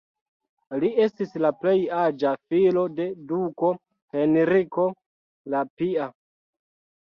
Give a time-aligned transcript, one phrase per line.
[0.83, 3.71] Li estis la plej aĝa filo de duko
[4.17, 4.87] Henriko
[5.57, 6.11] la Pia.